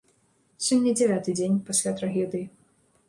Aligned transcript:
Сёння 0.67 0.93
дзявяты 0.99 1.35
дзень 1.41 1.63
пасля 1.67 1.91
трагедыі. 2.01 2.45